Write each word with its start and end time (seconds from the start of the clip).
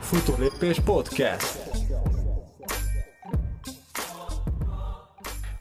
Futólépés 0.00 0.80
Podcast. 0.80 1.58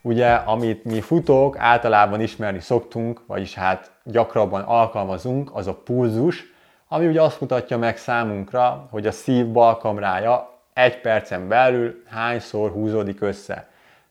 Ugye, 0.02 0.34
amit 0.34 0.84
mi 0.84 1.02
futók 1.02 1.58
általában 1.58 2.22
ismerni 2.22 2.60
szoktunk, 2.60 3.22
vagyis 3.26 3.54
hát 3.54 3.92
gyakrabban 4.04 4.62
alkalmazunk, 4.62 5.50
az 5.54 5.68
a 5.68 5.74
pulzus, 5.74 6.44
ami 6.88 7.08
ugye 7.08 7.22
azt 7.22 7.42
mutatja 7.42 7.78
meg 7.78 7.98
számunkra, 7.98 8.88
hogy 8.90 9.08
a 9.08 9.12
szív 9.12 9.48
balkamrája 9.48 10.60
egy 10.74 11.02
percen 11.02 11.48
belül 11.48 12.04
hányszor 12.10 12.72
húzódik 12.72 13.22
össze. 13.22 13.68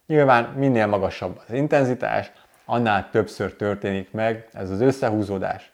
Nyilván 0.07 0.43
minél 0.43 0.87
magasabb 0.87 1.41
az 1.47 1.53
intenzitás, 1.53 2.31
annál 2.65 3.09
többször 3.11 3.55
történik 3.55 4.11
meg 4.11 4.47
ez 4.53 4.69
az 4.69 4.81
összehúzódás. 4.81 5.71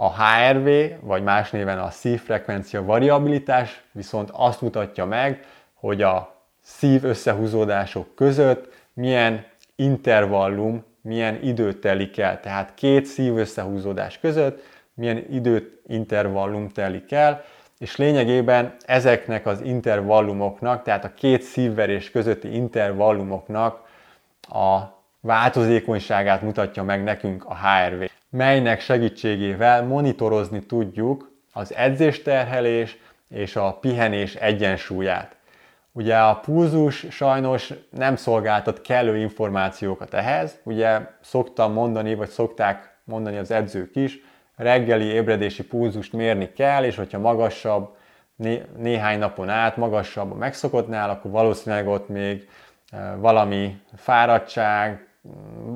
A 0.00 0.22
HRV, 0.22 0.68
vagy 1.00 1.22
más 1.22 1.50
néven 1.50 1.78
a 1.78 1.90
szívfrekvencia 1.90 2.84
variabilitás 2.84 3.82
viszont 3.92 4.30
azt 4.32 4.60
mutatja 4.60 5.04
meg, 5.04 5.44
hogy 5.74 6.02
a 6.02 6.42
szív 6.62 7.04
összehúzódások 7.04 8.14
között 8.14 8.74
milyen 8.92 9.44
intervallum, 9.76 10.84
milyen 11.00 11.42
időt 11.42 11.76
telik 11.76 12.18
el. 12.18 12.40
Tehát 12.40 12.74
két 12.74 13.04
szív 13.04 13.36
összehúzódás 13.36 14.18
között 14.18 14.62
milyen 14.94 15.24
időt 15.30 15.82
intervallum 15.86 16.68
telik 16.68 17.12
el, 17.12 17.44
és 17.78 17.96
lényegében 17.96 18.76
ezeknek 18.86 19.46
az 19.46 19.60
intervallumoknak, 19.60 20.82
tehát 20.82 21.04
a 21.04 21.14
két 21.14 21.42
szívverés 21.42 22.10
közötti 22.10 22.54
intervallumoknak 22.54 23.86
a 24.40 24.97
változékonyságát 25.28 26.42
mutatja 26.42 26.82
meg 26.82 27.02
nekünk 27.02 27.44
a 27.44 27.56
HRV, 27.56 28.02
melynek 28.30 28.80
segítségével 28.80 29.82
monitorozni 29.82 30.66
tudjuk 30.66 31.32
az 31.52 31.74
edzésterhelés 31.74 32.96
és 33.28 33.56
a 33.56 33.72
pihenés 33.80 34.34
egyensúlyát. 34.34 35.36
Ugye 35.92 36.16
a 36.16 36.34
pulzus 36.34 37.06
sajnos 37.10 37.72
nem 37.90 38.16
szolgáltat 38.16 38.80
kellő 38.80 39.16
információkat 39.16 40.14
ehhez, 40.14 40.60
ugye 40.62 41.00
szoktam 41.20 41.72
mondani, 41.72 42.14
vagy 42.14 42.28
szokták 42.28 42.96
mondani 43.04 43.36
az 43.36 43.50
edzők 43.50 43.96
is, 43.96 44.18
reggeli 44.56 45.04
ébredési 45.04 45.64
pulzust 45.64 46.12
mérni 46.12 46.52
kell, 46.52 46.84
és 46.84 46.96
hogyha 46.96 47.18
magasabb, 47.18 47.96
né- 48.36 48.76
néhány 48.76 49.18
napon 49.18 49.48
át 49.48 49.76
magasabb 49.76 50.32
a 50.32 50.34
megszokottnál, 50.34 51.10
akkor 51.10 51.30
valószínűleg 51.30 51.88
ott 51.88 52.08
még 52.08 52.48
eh, 52.90 53.00
valami 53.16 53.80
fáradtság, 53.96 55.07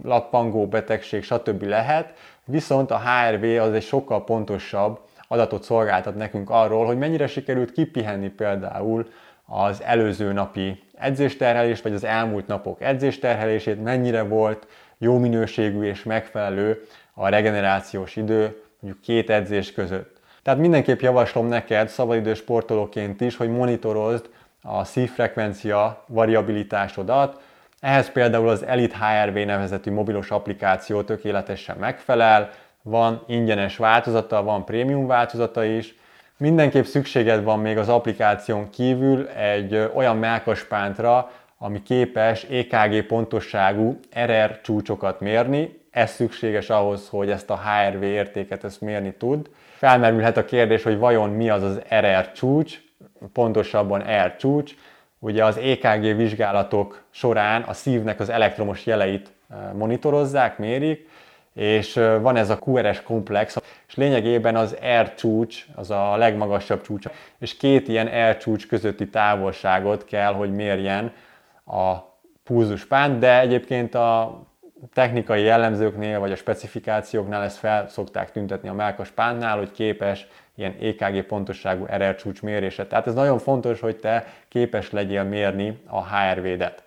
lappangó 0.03 0.67
betegség, 0.67 1.22
stb. 1.22 1.62
lehet, 1.62 2.14
viszont 2.45 2.91
a 2.91 3.00
HRV 3.00 3.45
az 3.61 3.72
egy 3.72 3.83
sokkal 3.83 4.25
pontosabb 4.25 5.00
adatot 5.28 5.62
szolgáltat 5.62 6.14
nekünk 6.14 6.50
arról, 6.50 6.86
hogy 6.86 6.98
mennyire 6.98 7.27
sikerült 7.27 7.73
kipihenni 7.73 8.28
például 8.28 9.06
az 9.47 9.83
előző 9.83 10.33
napi 10.33 10.83
edzésterhelés, 10.95 11.83
vagy 11.83 11.92
az 11.92 12.05
elmúlt 12.05 12.47
napok 12.47 12.80
edzésterhelését, 12.80 13.83
mennyire 13.83 14.23
volt 14.23 14.67
jó 14.98 15.19
minőségű 15.19 15.83
és 15.83 16.03
megfelelő 16.03 16.83
a 17.14 17.28
regenerációs 17.28 18.17
idő 18.17 18.62
mondjuk 18.80 19.03
két 19.03 19.30
edzés 19.30 19.73
között. 19.73 20.20
Tehát 20.42 20.61
mindenképp 20.61 21.00
javaslom 21.00 21.47
neked 21.47 21.89
szabadidős 21.89 22.39
sportolóként 22.39 23.20
is, 23.20 23.36
hogy 23.36 23.50
monitorozd 23.50 24.28
a 24.62 24.84
szívfrekvencia 24.84 26.05
variabilitásodat, 26.06 27.41
ehhez 27.83 28.11
például 28.11 28.48
az 28.48 28.66
Elite 28.66 28.97
HRV 28.97 29.34
nevezetű 29.34 29.91
mobilos 29.91 30.30
applikáció 30.30 31.02
tökéletesen 31.02 31.77
megfelel, 31.77 32.50
van 32.83 33.22
ingyenes 33.27 33.77
változata, 33.77 34.42
van 34.42 34.64
prémium 34.64 35.06
változata 35.06 35.64
is. 35.64 35.94
Mindenképp 36.36 36.84
szükséged 36.84 37.44
van 37.44 37.61
még 37.61 37.78
az 37.78 37.89
applikáción 37.89 38.70
kívül 38.70 39.28
egy 39.28 39.91
olyan 39.94 40.16
melkaspántra, 40.16 41.30
ami 41.58 41.83
képes 41.83 42.44
EKG 42.44 43.06
pontosságú 43.06 44.01
RR 44.24 44.61
csúcsokat 44.61 45.20
mérni. 45.20 45.80
Ez 45.90 46.11
szükséges 46.11 46.70
ahhoz, 46.70 47.08
hogy 47.08 47.30
ezt 47.30 47.51
a 47.51 47.61
HRV 47.61 48.02
értéket 48.02 48.64
ezt 48.64 48.80
mérni 48.80 49.12
tud. 49.12 49.51
Felmerülhet 49.77 50.36
a 50.36 50.45
kérdés, 50.45 50.83
hogy 50.83 50.98
vajon 50.98 51.30
mi 51.30 51.51
az 51.51 51.62
az 51.62 51.80
RR 52.01 52.33
csúcs, 52.33 52.80
pontosabban 53.33 54.02
R 54.24 54.36
csúcs. 54.36 54.74
Ugye 55.24 55.44
az 55.44 55.56
EKG 55.56 56.16
vizsgálatok 56.16 57.02
során 57.10 57.62
a 57.62 57.72
szívnek 57.72 58.20
az 58.20 58.28
elektromos 58.28 58.86
jeleit 58.86 59.33
monitorozzák, 59.72 60.58
mérik, 60.58 61.08
és 61.55 61.94
van 61.94 62.36
ez 62.36 62.50
a 62.50 62.58
QRS 62.64 63.02
komplex, 63.02 63.56
és 63.88 63.94
lényegében 63.94 64.56
az 64.56 64.77
R 65.02 65.14
csúcs, 65.14 65.66
az 65.74 65.90
a 65.90 66.16
legmagasabb 66.16 66.80
csúcs, 66.80 67.06
és 67.38 67.56
két 67.56 67.88
ilyen 67.88 68.30
R 68.30 68.36
csúcs 68.36 68.66
közötti 68.66 69.08
távolságot 69.08 70.05
kell, 70.05 70.32
hogy 70.32 70.52
mérjen 70.52 71.12
a 71.64 71.96
pulzuspán, 72.44 73.18
de 73.18 73.40
egyébként 73.40 73.94
a 73.94 74.42
technikai 74.92 75.42
jellemzőknél, 75.42 76.20
vagy 76.20 76.32
a 76.32 76.36
specifikációknál 76.36 77.42
ezt 77.42 77.58
fel 77.58 77.88
szokták 77.88 78.32
tüntetni 78.32 78.68
a 78.68 78.74
melkaspánnál, 78.74 79.58
hogy 79.58 79.70
képes 79.70 80.27
ilyen 80.62 80.77
EKG 80.80 81.27
pontosságú 81.27 81.84
RR 81.84 82.14
csúcs 82.14 82.42
mérése. 82.42 82.86
Tehát 82.86 83.06
ez 83.06 83.14
nagyon 83.14 83.39
fontos, 83.39 83.80
hogy 83.80 83.96
te 83.96 84.27
képes 84.48 84.90
legyél 84.90 85.23
mérni 85.23 85.83
a 85.86 86.17
HRV-det. 86.17 86.83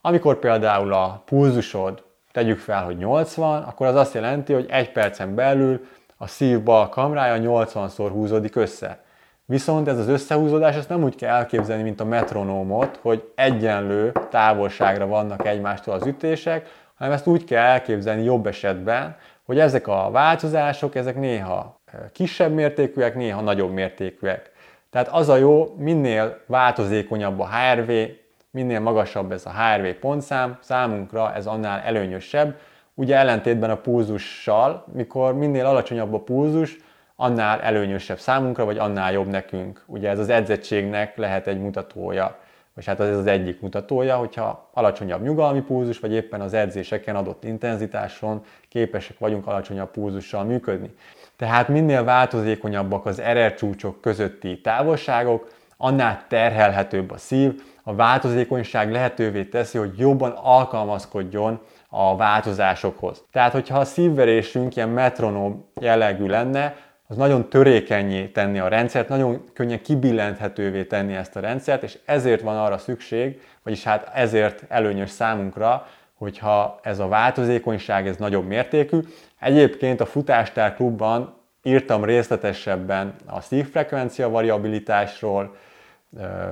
Amikor 0.00 0.38
például 0.38 0.92
a 0.92 1.22
pulzusod, 1.26 2.02
tegyük 2.32 2.58
fel, 2.58 2.84
hogy 2.84 2.96
80, 2.96 3.62
akkor 3.62 3.86
az 3.86 3.94
azt 3.94 4.14
jelenti, 4.14 4.52
hogy 4.52 4.66
egy 4.68 4.92
percen 4.92 5.34
belül 5.34 5.86
a 6.16 6.26
szív 6.26 6.62
bal 6.62 6.88
kamrája 6.88 7.42
80-szor 7.42 8.08
húzódik 8.12 8.56
össze. 8.56 9.02
Viszont 9.44 9.88
ez 9.88 9.98
az 9.98 10.08
összehúzódás, 10.08 10.76
ezt 10.76 10.88
nem 10.88 11.02
úgy 11.02 11.14
kell 11.14 11.34
elképzelni, 11.34 11.82
mint 11.82 12.00
a 12.00 12.04
metronómot, 12.04 12.98
hogy 13.02 13.32
egyenlő 13.34 14.12
távolságra 14.30 15.06
vannak 15.06 15.46
egymástól 15.46 15.94
az 15.94 16.06
ütések, 16.06 16.68
hanem 16.94 17.12
ezt 17.12 17.26
úgy 17.26 17.44
kell 17.44 17.64
elképzelni 17.64 18.22
jobb 18.22 18.46
esetben, 18.46 19.16
hogy 19.52 19.60
ezek 19.60 19.86
a 19.88 20.10
változások, 20.10 20.94
ezek 20.94 21.16
néha 21.16 21.80
kisebb 22.12 22.52
mértékűek, 22.52 23.14
néha 23.14 23.40
nagyobb 23.40 23.72
mértékűek. 23.72 24.50
Tehát 24.90 25.08
az 25.08 25.28
a 25.28 25.36
jó, 25.36 25.74
minél 25.78 26.38
változékonyabb 26.46 27.40
a 27.40 27.48
HRV, 27.48 27.90
minél 28.50 28.80
magasabb 28.80 29.32
ez 29.32 29.46
a 29.46 29.50
HRV 29.50 29.86
pontszám, 30.00 30.58
számunkra 30.60 31.34
ez 31.34 31.46
annál 31.46 31.80
előnyösebb. 31.80 32.58
Ugye 32.94 33.16
ellentétben 33.16 33.70
a 33.70 33.76
pulzussal, 33.76 34.84
mikor 34.92 35.34
minél 35.34 35.66
alacsonyabb 35.66 36.14
a 36.14 36.20
pulzus, 36.20 36.76
annál 37.16 37.60
előnyösebb 37.60 38.18
számunkra, 38.18 38.64
vagy 38.64 38.78
annál 38.78 39.12
jobb 39.12 39.28
nekünk. 39.28 39.82
Ugye 39.86 40.08
ez 40.08 40.18
az 40.18 40.28
edzettségnek 40.28 41.16
lehet 41.16 41.46
egy 41.46 41.58
mutatója, 41.58 42.38
vagy 42.74 42.86
hát 42.86 43.00
ez 43.00 43.16
az 43.16 43.26
egyik 43.26 43.60
mutatója, 43.60 44.16
hogyha 44.16 44.70
alacsonyabb 44.72 45.22
nyugalmi 45.22 45.60
pulzus, 45.60 45.98
vagy 45.98 46.12
éppen 46.12 46.40
az 46.40 46.54
edzéseken 46.54 47.16
adott 47.16 47.44
intenzitáson 47.44 48.44
képesek 48.68 49.18
vagyunk 49.18 49.46
alacsonyabb 49.46 49.90
pulzussal 49.90 50.44
működni. 50.44 50.94
Tehát 51.36 51.68
minél 51.68 52.04
változékonyabbak 52.04 53.06
az 53.06 53.22
RR 53.32 53.54
csúcsok 53.54 54.00
közötti 54.00 54.60
távolságok, 54.60 55.50
annál 55.76 56.24
terhelhetőbb 56.28 57.10
a 57.10 57.18
szív, 57.18 57.62
a 57.82 57.94
változékonyság 57.94 58.90
lehetővé 58.90 59.44
teszi, 59.44 59.78
hogy 59.78 59.98
jobban 59.98 60.30
alkalmazkodjon 60.30 61.60
a 61.88 62.16
változásokhoz. 62.16 63.24
Tehát, 63.32 63.52
hogyha 63.52 63.78
a 63.78 63.84
szívverésünk 63.84 64.76
ilyen 64.76 64.88
metronóm 64.88 65.64
jellegű 65.80 66.26
lenne, 66.26 66.76
az 67.12 67.18
nagyon 67.18 67.48
törékenyé 67.48 68.26
tenni 68.26 68.58
a 68.58 68.68
rendszert, 68.68 69.08
nagyon 69.08 69.44
könnyen 69.52 69.82
kibillenthetővé 69.82 70.84
tenni 70.84 71.14
ezt 71.14 71.36
a 71.36 71.40
rendszert, 71.40 71.82
és 71.82 71.98
ezért 72.04 72.40
van 72.40 72.58
arra 72.58 72.78
szükség, 72.78 73.40
vagyis 73.62 73.84
hát 73.84 74.10
ezért 74.14 74.64
előnyös 74.68 75.10
számunkra, 75.10 75.86
hogyha 76.14 76.78
ez 76.82 76.98
a 76.98 77.08
változékonyság 77.08 78.06
ez 78.06 78.16
nagyobb 78.16 78.46
mértékű. 78.46 78.98
Egyébként 79.40 80.00
a 80.00 80.06
Futástár 80.06 80.74
klubban 80.74 81.34
írtam 81.62 82.04
részletesebben 82.04 83.14
a 83.26 83.40
szívfrekvencia 83.40 84.28
variabilitásról, 84.28 85.56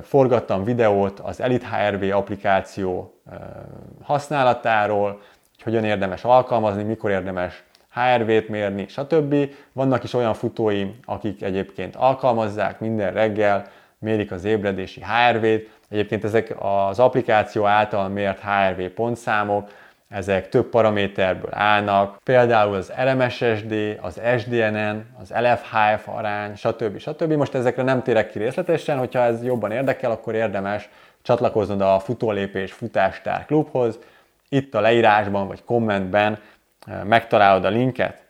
forgattam 0.01 0.63
videót 0.63 1.19
az 1.19 1.41
Elite 1.41 1.67
HRV 1.67 2.15
applikáció 2.15 3.21
használatáról, 4.01 5.09
hogy 5.53 5.63
hogyan 5.63 5.83
érdemes 5.83 6.23
alkalmazni, 6.23 6.83
mikor 6.83 7.11
érdemes 7.11 7.63
HRV-t 7.93 8.49
mérni, 8.49 8.85
stb. 8.87 9.35
Vannak 9.73 10.03
is 10.03 10.13
olyan 10.13 10.33
futóim, 10.33 10.99
akik 11.05 11.41
egyébként 11.41 11.95
alkalmazzák 11.95 12.79
minden 12.79 13.13
reggel, 13.13 13.65
mérik 13.99 14.31
az 14.31 14.43
ébredési 14.43 15.01
HRV-t. 15.01 15.69
Egyébként 15.89 16.23
ezek 16.23 16.55
az 16.59 16.99
applikáció 16.99 17.65
által 17.65 18.09
mért 18.09 18.39
HRV 18.39 18.81
pontszámok, 18.85 19.69
ezek 20.09 20.49
több 20.49 20.69
paraméterből 20.69 21.53
állnak, 21.53 22.17
például 22.23 22.75
az 22.75 22.93
RMSSD, 23.03 23.97
az 24.01 24.21
SDNN, 24.37 25.05
az 25.21 25.33
LFHF 25.39 26.07
arány, 26.07 26.55
stb. 26.55 26.99
stb. 26.99 27.31
Most 27.33 27.55
ezekre 27.55 27.83
nem 27.83 28.03
térek 28.03 28.29
ki 28.29 28.39
részletesen, 28.39 28.97
hogyha 28.97 29.19
ez 29.19 29.43
jobban 29.43 29.71
érdekel, 29.71 30.11
akkor 30.11 30.35
érdemes 30.35 30.89
csatlakoznod 31.21 31.81
a 31.81 31.99
futólépés 31.99 32.71
futástár 32.71 33.45
klubhoz. 33.45 33.99
Itt 34.49 34.75
a 34.75 34.81
leírásban 34.81 35.47
vagy 35.47 35.63
kommentben 35.63 36.39
megtalálod 37.03 37.65
a 37.65 37.69
linket. 37.69 38.25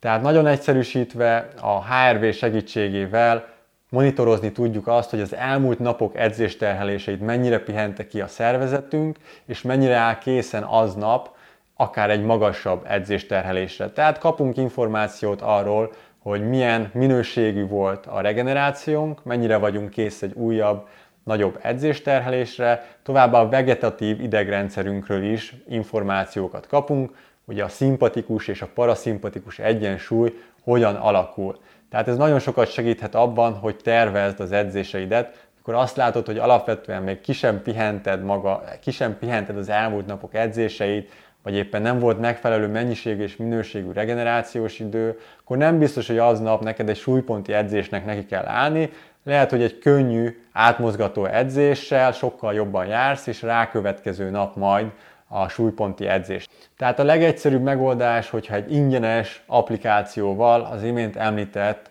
Tehát 0.00 0.22
nagyon 0.22 0.46
egyszerűsítve 0.46 1.48
a 1.60 1.84
HRV 1.84 2.30
segítségével 2.30 3.48
monitorozni 3.88 4.52
tudjuk 4.52 4.86
azt, 4.86 5.10
hogy 5.10 5.20
az 5.20 5.34
elmúlt 5.34 5.78
napok 5.78 6.16
edzésterheléseit 6.16 7.20
mennyire 7.20 7.58
pihente 7.58 8.06
ki 8.06 8.20
a 8.20 8.26
szervezetünk, 8.26 9.16
és 9.46 9.62
mennyire 9.62 9.94
áll 9.94 10.18
készen 10.18 10.62
aznap 10.62 11.36
akár 11.76 12.10
egy 12.10 12.22
magasabb 12.22 12.84
edzésterhelésre. 12.88 13.90
Tehát 13.90 14.18
kapunk 14.18 14.56
információt 14.56 15.40
arról, 15.40 15.92
hogy 16.22 16.48
milyen 16.48 16.90
minőségű 16.94 17.66
volt 17.66 18.06
a 18.06 18.20
regenerációnk, 18.20 19.24
mennyire 19.24 19.56
vagyunk 19.56 19.90
kész 19.90 20.22
egy 20.22 20.32
újabb, 20.34 20.86
nagyobb 21.24 21.58
edzésterhelésre, 21.62 22.86
továbbá 23.02 23.40
a 23.40 23.48
vegetatív 23.48 24.20
idegrendszerünkről 24.20 25.22
is 25.22 25.54
információkat 25.68 26.66
kapunk, 26.66 27.10
hogy 27.50 27.60
a 27.60 27.68
szimpatikus 27.68 28.48
és 28.48 28.62
a 28.62 28.68
paraszimpatikus 28.74 29.58
egyensúly 29.58 30.34
hogyan 30.62 30.94
alakul. 30.94 31.58
Tehát 31.90 32.08
ez 32.08 32.16
nagyon 32.16 32.38
sokat 32.38 32.70
segíthet 32.70 33.14
abban, 33.14 33.52
hogy 33.54 33.76
tervezd 33.76 34.40
az 34.40 34.52
edzéseidet, 34.52 35.48
akkor 35.60 35.74
azt 35.74 35.96
látod, 35.96 36.26
hogy 36.26 36.38
alapvetően 36.38 37.02
még 37.02 37.20
ki 37.20 37.32
sem 37.32 37.62
pihented 37.62 38.22
maga, 38.22 38.64
ki 38.80 38.90
sem 38.90 39.18
pihented 39.18 39.56
az 39.56 39.68
elmúlt 39.68 40.06
napok 40.06 40.34
edzéseit, 40.34 41.10
vagy 41.42 41.54
éppen 41.54 41.82
nem 41.82 41.98
volt 41.98 42.20
megfelelő 42.20 42.66
mennyiségű 42.66 43.22
és 43.22 43.36
minőségű 43.36 43.92
regenerációs 43.92 44.78
idő, 44.78 45.18
akkor 45.42 45.56
nem 45.56 45.78
biztos, 45.78 46.06
hogy 46.06 46.18
aznap 46.18 46.62
neked 46.62 46.88
egy 46.88 46.96
súlyponti 46.96 47.52
edzésnek 47.52 48.04
neki 48.04 48.26
kell 48.26 48.46
állni, 48.46 48.90
lehet, 49.24 49.50
hogy 49.50 49.62
egy 49.62 49.78
könnyű, 49.78 50.40
átmozgató 50.52 51.24
edzéssel 51.24 52.12
sokkal 52.12 52.54
jobban 52.54 52.86
jársz, 52.86 53.26
és 53.26 53.42
rákövetkező 53.42 54.30
nap 54.30 54.56
majd 54.56 54.90
a 55.32 55.48
súlyponti 55.48 56.06
edzés. 56.06 56.48
Tehát 56.76 56.98
a 56.98 57.04
legegyszerűbb 57.04 57.62
megoldás, 57.62 58.30
hogyha 58.30 58.54
egy 58.54 58.72
ingyenes 58.72 59.42
applikációval, 59.46 60.60
az 60.60 60.82
imént 60.82 61.16
említett 61.16 61.90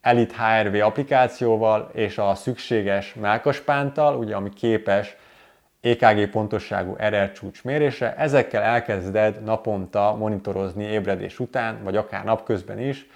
Elite 0.00 0.34
HRV 0.34 0.84
applikációval 0.84 1.90
és 1.92 2.18
a 2.18 2.34
szükséges 2.34 3.14
melkaspántal, 3.14 4.16
ugye 4.16 4.34
ami 4.34 4.52
képes 4.52 5.16
EKG 5.80 6.30
pontosságú 6.30 6.96
RR 7.08 7.32
csúcs 7.32 7.64
mérésre, 7.64 8.14
ezekkel 8.16 8.62
elkezded 8.62 9.42
naponta 9.42 10.14
monitorozni 10.18 10.84
ébredés 10.84 11.38
után, 11.38 11.78
vagy 11.82 11.96
akár 11.96 12.24
napközben 12.24 12.78
is, 12.78 13.06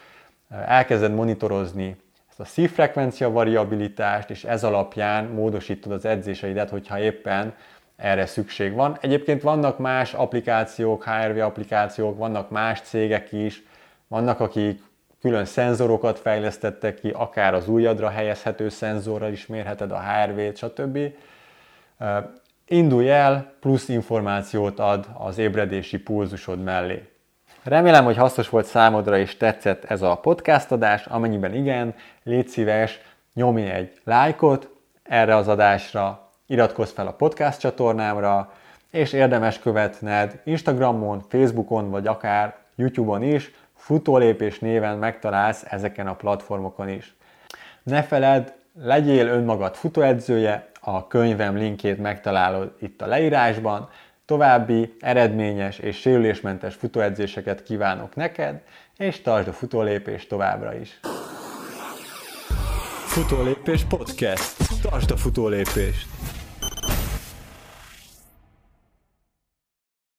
elkezded 0.66 1.14
monitorozni 1.14 1.96
ezt 2.30 2.40
a 2.40 2.44
szívfrekvencia 2.44 3.30
variabilitást, 3.30 4.30
és 4.30 4.44
ez 4.44 4.64
alapján 4.64 5.24
módosítod 5.24 5.92
az 5.92 6.04
edzéseidet, 6.04 6.70
hogyha 6.70 7.00
éppen 7.00 7.54
erre 8.02 8.26
szükség 8.26 8.74
van. 8.74 8.98
Egyébként 9.00 9.42
vannak 9.42 9.78
más 9.78 10.14
applikációk, 10.14 11.04
HRV 11.04 11.38
applikációk, 11.38 12.18
vannak 12.18 12.50
más 12.50 12.80
cégek 12.80 13.32
is, 13.32 13.62
vannak 14.08 14.40
akik 14.40 14.80
külön 15.20 15.44
szenzorokat 15.44 16.18
fejlesztettek 16.18 16.94
ki, 16.94 17.10
akár 17.10 17.54
az 17.54 17.68
ujjadra 17.68 18.08
helyezhető 18.08 18.68
szenzorral 18.68 19.32
is 19.32 19.46
mérheted 19.46 19.90
a 19.90 20.00
HRV-t, 20.00 20.56
stb. 20.56 20.98
Indulj 22.66 23.10
el, 23.10 23.52
plusz 23.60 23.88
információt 23.88 24.78
ad 24.78 25.06
az 25.14 25.38
ébredési 25.38 25.98
pulzusod 25.98 26.62
mellé. 26.62 27.08
Remélem, 27.62 28.04
hogy 28.04 28.16
hasznos 28.16 28.48
volt 28.48 28.66
számodra 28.66 29.18
és 29.18 29.36
tetszett 29.36 29.84
ez 29.84 30.02
a 30.02 30.14
podcast 30.14 30.72
adás, 30.72 31.06
amennyiben 31.06 31.54
igen, 31.54 31.94
légy 32.22 32.48
szíves, 32.48 33.00
nyomj 33.34 33.70
egy 33.70 33.92
lájkot 34.04 34.68
erre 35.02 35.36
az 35.36 35.48
adásra, 35.48 36.21
iratkozz 36.52 36.90
fel 36.90 37.06
a 37.06 37.12
podcast 37.12 37.60
csatornámra, 37.60 38.52
és 38.90 39.12
érdemes 39.12 39.58
követned 39.58 40.40
Instagramon, 40.44 41.22
Facebookon, 41.28 41.90
vagy 41.90 42.06
akár 42.06 42.56
YouTube-on 42.74 43.22
is, 43.22 43.50
futólépés 43.76 44.58
néven 44.58 44.98
megtalálsz 44.98 45.64
ezeken 45.68 46.06
a 46.06 46.14
platformokon 46.14 46.88
is. 46.88 47.14
Ne 47.82 48.02
feledd, 48.02 48.46
legyél 48.82 49.26
önmagad 49.26 49.74
futóedzője, 49.74 50.70
a 50.80 51.06
könyvem 51.06 51.56
linkjét 51.56 51.98
megtalálod 51.98 52.74
itt 52.80 53.02
a 53.02 53.06
leírásban, 53.06 53.88
további 54.24 54.96
eredményes 55.00 55.78
és 55.78 55.96
sérülésmentes 55.96 56.74
futóedzéseket 56.74 57.62
kívánok 57.62 58.14
neked, 58.14 58.60
és 58.96 59.20
tartsd 59.20 59.48
a 59.48 59.52
futólépést 59.52 60.28
továbbra 60.28 60.74
is. 60.74 61.00
Futólépés 63.06 63.84
podcast. 63.84 64.56
Tartsd 64.82 65.10
a 65.10 65.16
futólépést! 65.16 66.06